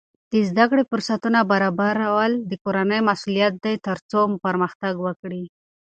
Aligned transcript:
د 0.31 0.33
زده 0.49 0.65
کړې 0.71 0.83
فرصتونه 0.91 1.39
برابرول 1.51 2.31
د 2.49 2.51
کورنۍ 2.63 2.99
مسؤلیت 3.09 3.53
دی 3.65 3.75
ترڅو 3.87 4.21
پرمختګ 4.45 4.93
وکړي. 5.05 5.43